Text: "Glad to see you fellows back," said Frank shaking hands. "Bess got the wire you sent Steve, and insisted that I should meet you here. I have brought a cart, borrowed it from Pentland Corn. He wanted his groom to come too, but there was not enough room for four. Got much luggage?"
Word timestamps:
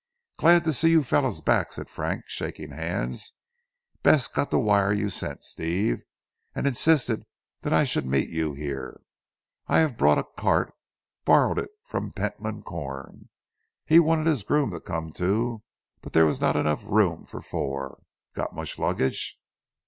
"Glad 0.37 0.63
to 0.63 0.73
see 0.73 0.89
you 0.89 1.03
fellows 1.03 1.41
back," 1.41 1.71
said 1.73 1.87
Frank 1.87 2.25
shaking 2.25 2.71
hands. 2.71 3.33
"Bess 4.01 4.27
got 4.27 4.49
the 4.49 4.57
wire 4.57 4.91
you 4.91 5.11
sent 5.11 5.43
Steve, 5.43 6.01
and 6.55 6.65
insisted 6.65 7.23
that 7.61 7.71
I 7.71 7.83
should 7.83 8.07
meet 8.07 8.29
you 8.29 8.53
here. 8.53 9.01
I 9.67 9.77
have 9.77 9.97
brought 9.97 10.17
a 10.17 10.23
cart, 10.23 10.73
borrowed 11.23 11.59
it 11.59 11.69
from 11.85 12.13
Pentland 12.13 12.65
Corn. 12.65 13.29
He 13.85 13.99
wanted 13.99 14.25
his 14.25 14.41
groom 14.41 14.71
to 14.71 14.79
come 14.79 15.11
too, 15.13 15.61
but 16.01 16.13
there 16.13 16.25
was 16.25 16.41
not 16.41 16.55
enough 16.55 16.81
room 16.83 17.27
for 17.27 17.39
four. 17.43 18.01
Got 18.33 18.55
much 18.55 18.79
luggage?" 18.79 19.39